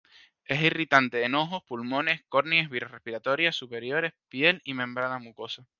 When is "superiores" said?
3.55-4.13